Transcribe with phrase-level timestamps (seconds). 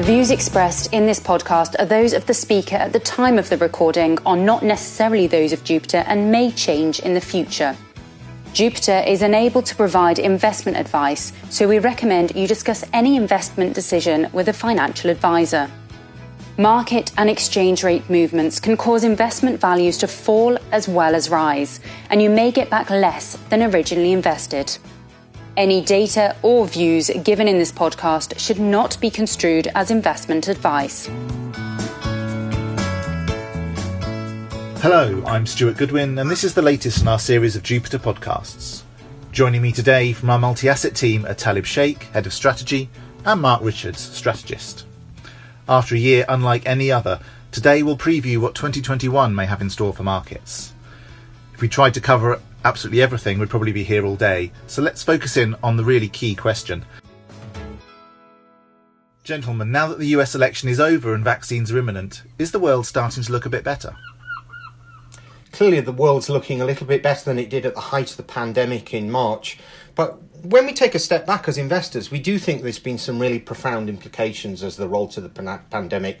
[0.00, 3.50] The views expressed in this podcast are those of the speaker at the time of
[3.50, 7.76] the recording, are not necessarily those of Jupiter, and may change in the future.
[8.54, 14.30] Jupiter is unable to provide investment advice, so we recommend you discuss any investment decision
[14.32, 15.70] with a financial advisor.
[16.56, 21.78] Market and exchange rate movements can cause investment values to fall as well as rise,
[22.08, 24.78] and you may get back less than originally invested.
[25.56, 31.06] Any data or views given in this podcast should not be construed as investment advice.
[34.80, 38.82] Hello, I'm Stuart Goodwin, and this is the latest in our series of Jupiter podcasts.
[39.32, 42.88] Joining me today from our multi asset team are Talib Sheikh, Head of Strategy,
[43.24, 44.86] and Mark Richards, Strategist.
[45.68, 49.92] After a year unlike any other, today we'll preview what 2021 may have in store
[49.92, 50.72] for markets.
[51.54, 55.02] If we tried to cover absolutely everything, we'd probably be here all day, so let's
[55.02, 56.84] focus in on the really key question.
[59.24, 62.86] Gentlemen, now that the US election is over and vaccines are imminent, is the world
[62.86, 63.94] starting to look a bit better?
[65.52, 68.16] clearly the world's looking a little bit better than it did at the height of
[68.16, 69.58] the pandemic in March.
[69.94, 73.18] But when we take a step back as investors, we do think there's been some
[73.18, 75.28] really profound implications as the roll to the
[75.70, 76.20] pandemic.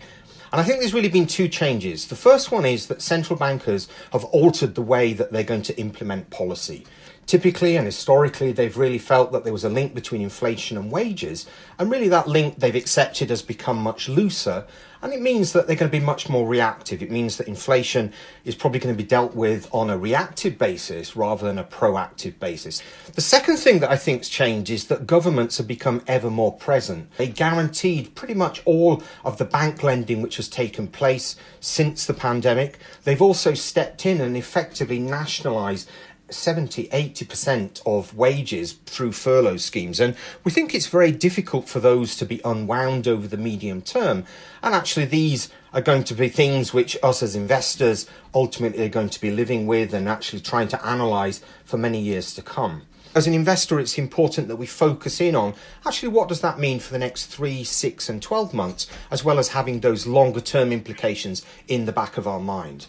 [0.52, 2.08] And I think there's really been two changes.
[2.08, 5.78] The first one is that central bankers have altered the way that they're going to
[5.78, 6.84] implement policy.
[7.30, 11.46] Typically and historically, they've really felt that there was a link between inflation and wages,
[11.78, 14.66] and really that link they've accepted has become much looser.
[15.02, 17.02] And it means that they're going to be much more reactive.
[17.02, 18.12] It means that inflation
[18.44, 22.38] is probably going to be dealt with on a reactive basis rather than a proactive
[22.38, 22.82] basis.
[23.14, 27.08] The second thing that I think's changed is that governments have become ever more present.
[27.16, 32.12] They guaranteed pretty much all of the bank lending which has taken place since the
[32.12, 32.78] pandemic.
[33.04, 35.88] They've also stepped in and effectively nationalised
[36.32, 40.00] 70, 80% of wages through furlough schemes.
[40.00, 44.24] And we think it's very difficult for those to be unwound over the medium term.
[44.62, 49.10] And actually, these are going to be things which us as investors ultimately are going
[49.10, 52.82] to be living with and actually trying to analyse for many years to come.
[53.12, 55.54] As an investor, it's important that we focus in on
[55.84, 59.40] actually what does that mean for the next three, six, and 12 months, as well
[59.40, 62.86] as having those longer term implications in the back of our mind.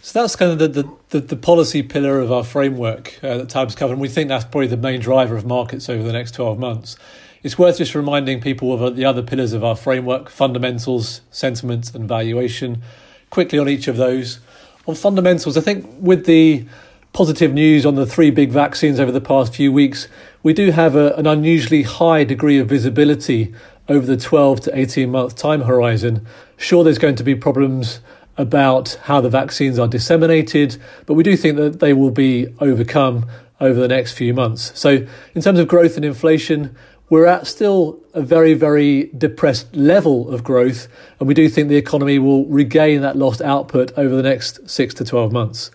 [0.00, 3.48] So that's kind of the, the, the, the policy pillar of our framework uh, that
[3.48, 6.32] Tab's covered, and we think that's probably the main driver of markets over the next
[6.34, 6.96] 12 months.
[7.42, 12.08] It's worth just reminding people of the other pillars of our framework fundamentals, sentiment, and
[12.08, 12.82] valuation.
[13.30, 14.40] Quickly on each of those.
[14.86, 16.64] On fundamentals, I think with the
[17.12, 20.08] positive news on the three big vaccines over the past few weeks,
[20.42, 23.54] we do have a, an unusually high degree of visibility
[23.88, 26.26] over the 12 to 18 month time horizon.
[26.56, 28.00] Sure, there's going to be problems
[28.38, 33.26] about how the vaccines are disseminated, but we do think that they will be overcome
[33.60, 34.72] over the next few months.
[34.78, 36.74] So, in terms of growth and inflation,
[37.10, 40.88] we're at still a very, very depressed level of growth,
[41.18, 44.94] and we do think the economy will regain that lost output over the next six
[44.94, 45.70] to 12 months.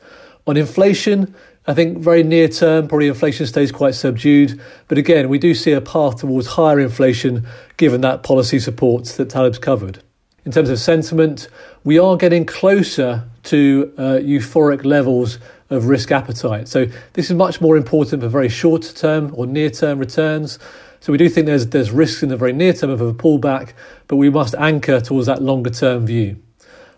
[0.48, 1.34] On inflation,
[1.66, 4.60] I think very near term, probably inflation stays quite subdued.
[4.88, 7.48] But again, we do see a path towards higher inflation
[7.78, 10.04] given that policy support that Talib's covered.
[10.46, 11.48] In terms of sentiment,
[11.86, 15.40] we are getting closer to uh, euphoric levels
[15.70, 16.68] of risk appetite.
[16.68, 20.60] So this is much more important for very short term or near term returns.
[21.00, 23.72] So we do think there's there's risks in the very near term of a pullback,
[24.08, 26.38] but we must anchor towards that longer term view.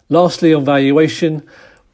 [0.10, 1.48] Lastly, on valuation,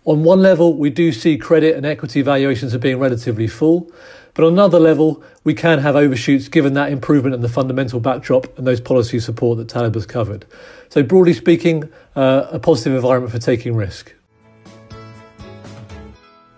[0.05, 3.91] on one level, we do see credit and equity valuations are being relatively full.
[4.33, 8.57] But on another level, we can have overshoots given that improvement in the fundamental backdrop
[8.57, 10.45] and those policy support that Talib has covered.
[10.89, 14.13] So, broadly speaking, uh, a positive environment for taking risk.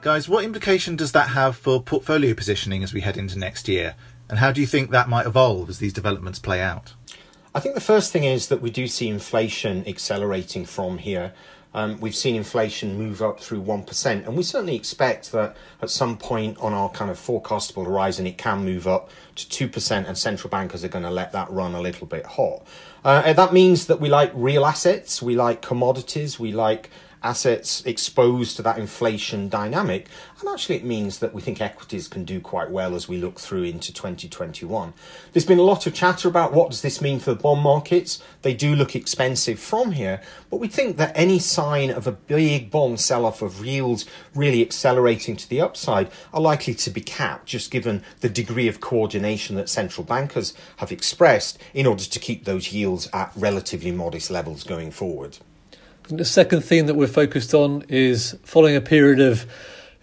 [0.01, 3.95] Guys, what implication does that have for portfolio positioning as we head into next year?
[4.29, 6.93] And how do you think that might evolve as these developments play out?
[7.55, 11.33] I think the first thing is that we do see inflation accelerating from here.
[11.73, 16.17] Um, we've seen inflation move up through 1%, and we certainly expect that at some
[16.17, 20.49] point on our kind of forecastable horizon, it can move up to 2%, and central
[20.49, 22.65] bankers are going to let that run a little bit hot.
[23.03, 26.89] Uh, and that means that we like real assets, we like commodities, we like
[27.23, 30.07] assets exposed to that inflation dynamic.
[30.39, 33.39] And actually, it means that we think equities can do quite well as we look
[33.39, 34.93] through into 2021.
[35.31, 38.21] There's been a lot of chatter about what does this mean for the bond markets.
[38.41, 42.69] They do look expensive from here, but we think that any sign of a big
[42.69, 44.05] bond sell-off of yields
[44.35, 48.81] really accelerating to the upside are likely to be capped, just given the degree of
[48.81, 54.29] coordination that central bankers have expressed in order to keep those yields at relatively modest
[54.29, 55.37] levels going forward.
[56.09, 59.45] The second theme that we're focused on is following a period of,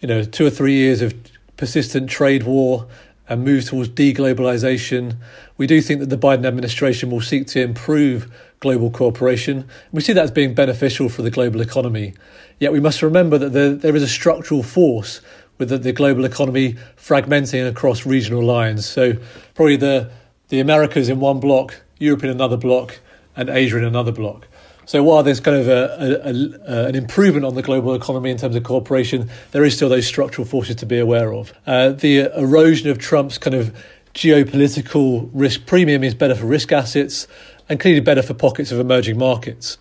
[0.00, 1.14] you know, two or three years of
[1.56, 2.86] persistent trade war
[3.28, 5.16] and move towards deglobalization.
[5.56, 9.68] We do think that the Biden administration will seek to improve global cooperation.
[9.92, 12.14] We see that as being beneficial for the global economy.
[12.58, 15.20] Yet we must remember that there, there is a structural force
[15.58, 18.86] with the, the global economy fragmenting across regional lines.
[18.86, 19.14] So
[19.54, 20.10] probably the
[20.48, 22.98] the Americas in one block, Europe in another block,
[23.36, 24.48] and Asia in another block.
[24.90, 28.38] So while there's kind of a, a, a, an improvement on the global economy in
[28.38, 31.54] terms of cooperation, there is still those structural forces to be aware of.
[31.64, 33.72] Uh, the erosion of Trump's kind of
[34.14, 37.28] geopolitical risk premium is better for risk assets
[37.68, 39.78] and clearly better for pockets of emerging markets.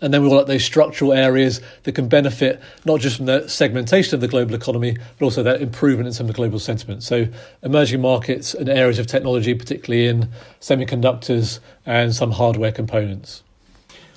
[0.00, 4.14] And then we've got those structural areas that can benefit not just from the segmentation
[4.14, 7.02] of the global economy, but also that improvement in some of the global sentiment.
[7.02, 7.26] So,
[7.64, 10.28] emerging markets and areas of technology, particularly in
[10.60, 13.42] semiconductors and some hardware components.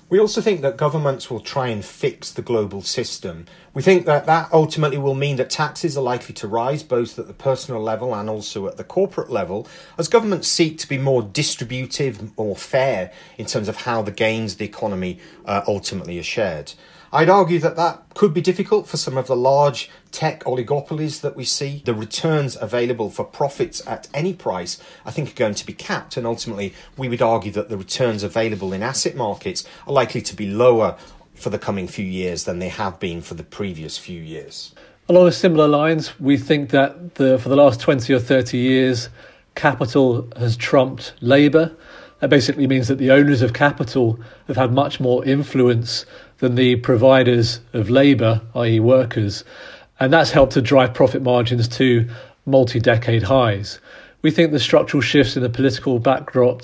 [0.09, 3.45] We also think that governments will try and fix the global system.
[3.73, 7.27] We think that that ultimately will mean that taxes are likely to rise both at
[7.27, 9.67] the personal level and also at the corporate level
[9.97, 14.53] as governments seek to be more distributive, more fair in terms of how the gains
[14.53, 16.71] of the economy uh, ultimately are shared.
[17.11, 21.35] I'd argue that that could be difficult for some of the large tech oligopolies that
[21.35, 21.81] we see.
[21.85, 26.17] The returns available for profits at any price, I think, are going to be capped.
[26.17, 30.35] And ultimately, we would argue that the returns available in asset markets are likely to
[30.35, 30.97] be lower
[31.33, 34.73] for the coming few years than they have been for the previous few years.
[35.09, 39.09] Along similar lines, we think that the, for the last 20 or 30 years,
[39.55, 41.75] capital has trumped labour.
[42.19, 46.05] That basically means that the owners of capital have had much more influence
[46.39, 49.43] than the providers of labour, i.e., workers.
[49.99, 52.07] And that's helped to drive profit margins to
[52.45, 53.79] multi decade highs.
[54.21, 56.63] We think the structural shifts in the political backdrop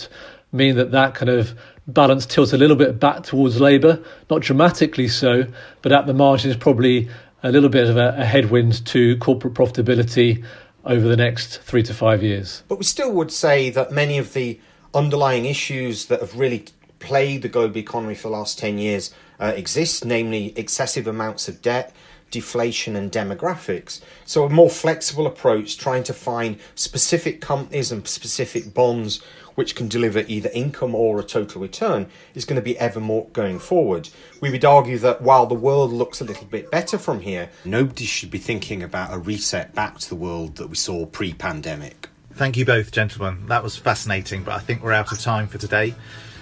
[0.52, 1.58] mean that that kind of
[1.88, 5.46] balance tilts a little bit back towards Labour, not dramatically so,
[5.82, 7.10] but at the margin margins, probably
[7.44, 10.44] a little bit of a, a headwind to corporate profitability
[10.86, 12.64] over the next three to five years.
[12.68, 14.60] But we still would say that many of the
[14.94, 16.66] underlying issues that have really
[17.00, 21.62] plagued the global economy for the last 10 years uh, exist, namely excessive amounts of
[21.62, 21.94] debt,
[22.32, 24.02] deflation, and demographics.
[24.26, 29.22] So, a more flexible approach, trying to find specific companies and specific bonds
[29.56, 33.28] which can deliver either income or a total return, is going to be ever more
[33.34, 34.10] going forward.
[34.42, 38.06] We would argue that while the world looks a little bit better from here, nobody
[38.06, 42.10] should be thinking about a reset back to the world that we saw pre pandemic.
[42.36, 43.46] Thank you both, gentlemen.
[43.48, 45.94] That was fascinating, but I think we're out of time for today.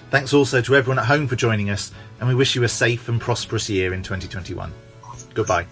[0.09, 3.09] Thanks also to everyone at home for joining us, and we wish you a safe
[3.09, 4.71] and prosperous year in 2021.
[5.33, 5.65] Goodbye.